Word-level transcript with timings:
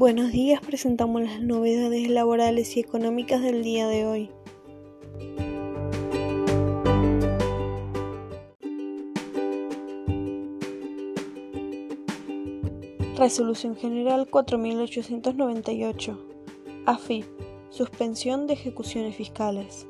Buenos 0.00 0.32
días, 0.32 0.62
presentamos 0.62 1.20
las 1.20 1.42
novedades 1.42 2.08
laborales 2.08 2.74
y 2.74 2.80
económicas 2.80 3.42
del 3.42 3.62
día 3.62 3.86
de 3.86 4.06
hoy. 4.06 4.30
Resolución 13.18 13.76
General 13.76 14.26
4898. 14.30 16.18
AFIP. 16.86 17.26
Suspensión 17.68 18.46
de 18.46 18.54
ejecuciones 18.54 19.16
fiscales. 19.16 19.86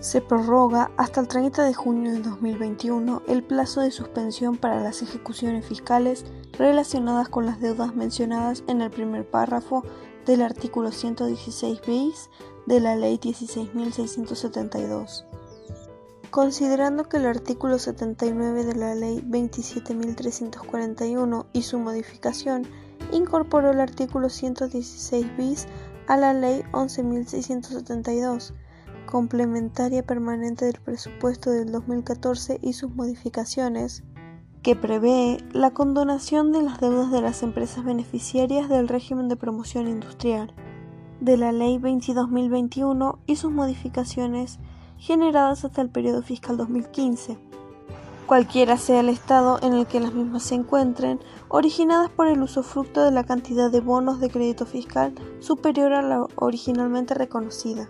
Se 0.00 0.20
prorroga 0.20 0.90
hasta 0.96 1.20
el 1.20 1.26
30 1.26 1.64
de 1.64 1.74
junio 1.74 2.12
de 2.12 2.20
2021 2.20 3.22
el 3.26 3.42
plazo 3.42 3.80
de 3.80 3.90
suspensión 3.90 4.56
para 4.56 4.80
las 4.80 5.02
ejecuciones 5.02 5.66
fiscales 5.66 6.24
relacionadas 6.52 7.28
con 7.28 7.46
las 7.46 7.60
deudas 7.60 7.96
mencionadas 7.96 8.62
en 8.68 8.80
el 8.80 8.92
primer 8.92 9.28
párrafo 9.28 9.82
del 10.24 10.42
artículo 10.42 10.92
116 10.92 11.80
bis 11.84 12.30
de 12.66 12.78
la 12.78 12.94
Ley 12.94 13.18
16.672. 13.18 15.24
Considerando 16.30 17.08
que 17.08 17.16
el 17.16 17.26
artículo 17.26 17.80
79 17.80 18.64
de 18.64 18.76
la 18.76 18.94
Ley 18.94 19.20
27.341 19.26 21.46
y 21.52 21.62
su 21.62 21.80
modificación 21.80 22.68
incorporó 23.10 23.72
el 23.72 23.80
artículo 23.80 24.28
116 24.28 25.36
bis 25.36 25.66
a 26.06 26.16
la 26.16 26.34
Ley 26.34 26.62
11.672, 26.72 28.52
complementaria 29.08 30.04
permanente 30.04 30.66
del 30.66 30.80
presupuesto 30.80 31.50
del 31.50 31.72
2014 31.72 32.60
y 32.62 32.74
sus 32.74 32.94
modificaciones, 32.94 34.04
que 34.62 34.76
prevé 34.76 35.38
la 35.52 35.70
condonación 35.70 36.52
de 36.52 36.62
las 36.62 36.78
deudas 36.78 37.10
de 37.10 37.22
las 37.22 37.42
empresas 37.42 37.84
beneficiarias 37.84 38.68
del 38.68 38.86
régimen 38.86 39.28
de 39.28 39.36
promoción 39.36 39.88
industrial, 39.88 40.52
de 41.20 41.36
la 41.36 41.52
Ley 41.52 41.78
22.021 41.78 43.18
y 43.26 43.36
sus 43.36 43.50
modificaciones 43.50 44.58
generadas 44.98 45.64
hasta 45.64 45.80
el 45.80 45.88
periodo 45.88 46.22
fiscal 46.22 46.56
2015, 46.56 47.38
cualquiera 48.26 48.76
sea 48.76 49.00
el 49.00 49.08
estado 49.08 49.58
en 49.62 49.72
el 49.72 49.86
que 49.86 50.00
las 50.00 50.12
mismas 50.12 50.42
se 50.42 50.54
encuentren, 50.54 51.18
originadas 51.48 52.10
por 52.10 52.26
el 52.26 52.42
usufructo 52.42 53.02
de 53.02 53.10
la 53.10 53.24
cantidad 53.24 53.70
de 53.70 53.80
bonos 53.80 54.20
de 54.20 54.28
crédito 54.28 54.66
fiscal 54.66 55.14
superior 55.40 55.94
a 55.94 56.02
la 56.02 56.26
originalmente 56.36 57.14
reconocida. 57.14 57.88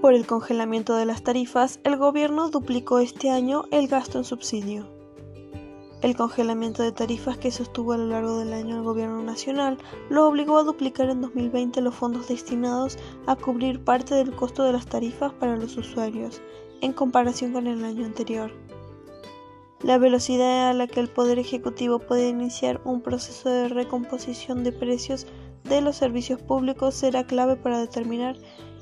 Por 0.00 0.12
el 0.12 0.26
congelamiento 0.26 0.94
de 0.94 1.06
las 1.06 1.22
tarifas, 1.22 1.80
el 1.82 1.96
gobierno 1.96 2.50
duplicó 2.50 2.98
este 2.98 3.30
año 3.30 3.64
el 3.70 3.88
gasto 3.88 4.18
en 4.18 4.24
subsidio. 4.24 4.86
El 6.02 6.14
congelamiento 6.14 6.82
de 6.82 6.92
tarifas 6.92 7.38
que 7.38 7.50
sostuvo 7.50 7.94
a 7.94 7.96
lo 7.96 8.06
largo 8.06 8.38
del 8.38 8.52
año 8.52 8.76
el 8.76 8.82
gobierno 8.82 9.22
nacional 9.22 9.78
lo 10.10 10.28
obligó 10.28 10.58
a 10.58 10.64
duplicar 10.64 11.08
en 11.08 11.22
2020 11.22 11.80
los 11.80 11.94
fondos 11.94 12.28
destinados 12.28 12.98
a 13.26 13.36
cubrir 13.36 13.82
parte 13.82 14.14
del 14.14 14.36
costo 14.36 14.62
de 14.62 14.74
las 14.74 14.86
tarifas 14.86 15.32
para 15.32 15.56
los 15.56 15.76
usuarios, 15.78 16.42
en 16.82 16.92
comparación 16.92 17.54
con 17.54 17.66
el 17.66 17.82
año 17.82 18.04
anterior. 18.04 18.52
La 19.82 19.96
velocidad 19.96 20.68
a 20.68 20.74
la 20.74 20.86
que 20.86 21.00
el 21.00 21.08
Poder 21.08 21.38
Ejecutivo 21.38 21.98
puede 22.00 22.28
iniciar 22.28 22.82
un 22.84 23.00
proceso 23.00 23.48
de 23.48 23.68
recomposición 23.68 24.62
de 24.62 24.72
precios 24.72 25.26
de 25.64 25.80
los 25.80 25.96
servicios 25.96 26.40
públicos 26.40 26.94
será 26.94 27.26
clave 27.26 27.56
para 27.56 27.78
determinar 27.78 28.36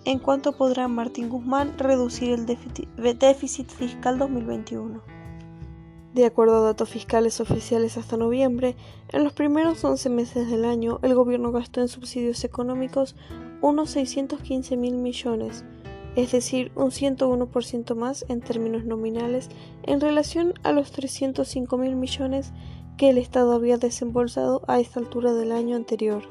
en 0.05 0.19
cuánto 0.19 0.52
podrá 0.52 0.88
Martín 0.88 1.28
Guzmán 1.28 1.78
reducir 1.78 2.30
el 2.30 2.47
déficit 2.47 3.69
fiscal 3.70 4.19
2021. 4.19 5.00
De 6.15 6.26
acuerdo 6.26 6.59
a 6.59 6.66
datos 6.66 6.91
fiscales 6.91 7.41
oficiales 7.41 7.97
hasta 7.97 8.16
noviembre, 8.16 8.76
en 9.10 9.25
los 9.25 9.32
primeros 9.32 9.82
11 9.84 10.10
meses 10.10 10.48
del 10.48 10.64
año 10.64 11.00
el 11.03 11.14
gobierno 11.14 11.50
gastó 11.50 11.81
en 11.81 11.88
subsidios 11.88 12.44
económicos 12.44 13.16
unos 13.60 13.91
615 13.91 14.76
mil 14.76 14.94
millones, 14.94 15.64
es 16.14 16.31
decir, 16.31 16.70
un 16.76 16.93
101% 16.93 17.97
más 17.97 18.25
en 18.28 18.43
términos 18.43 18.84
nominales 18.84 19.48
en 19.82 20.00
relación 20.00 20.54
a 20.62 20.70
los 20.70 20.93
305 20.93 21.76
mil 21.78 21.97
millones 21.97 22.53
que 22.97 23.10
el 23.10 23.19
Estado 23.19 23.53
había 23.53 23.78
desembolsado 23.78 24.62
a 24.69 24.78
esta 24.78 25.00
altura 25.00 25.32
del 25.32 25.50
año 25.50 25.75
anterior. 25.75 26.22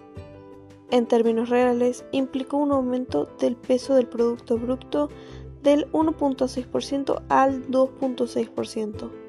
En 0.92 1.08
términos 1.08 1.50
reales, 1.50 2.06
implicó 2.12 2.58
un 2.58 2.72
aumento 2.72 3.28
del 3.40 3.56
peso 3.56 3.96
del 3.96 4.08
Producto 4.08 4.58
Bruto 4.58 5.10
del 5.64 5.92
1.6% 5.92 7.24
al 7.30 7.66
2.6%. 7.68 9.23